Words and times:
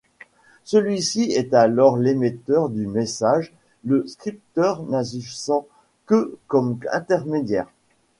Celui-ci 0.63 1.31
est 1.31 1.53
alors 1.53 1.95
l'émetteur 1.95 2.69
du 2.69 2.87
message, 2.87 3.53
le 3.85 4.07
scripteur 4.07 4.81
n'agissant 4.81 5.67
que 6.07 6.39
comme 6.47 6.79
intermédiaire. 6.91 7.67